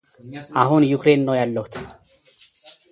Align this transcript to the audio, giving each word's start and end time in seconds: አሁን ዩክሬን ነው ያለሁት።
አሁን 0.61 0.87
ዩክሬን 0.91 1.21
ነው 1.27 1.35
ያለሁት። 1.41 1.75